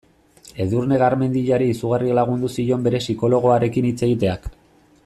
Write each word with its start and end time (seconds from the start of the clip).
Edurne 0.63 0.97
Garmendiari 1.03 1.67
izugarri 1.73 2.17
lagundu 2.21 2.51
zion 2.55 2.89
bere 2.89 3.03
psikologoarekin 3.05 3.93
hitz 3.93 3.97
egiteak. 4.11 4.53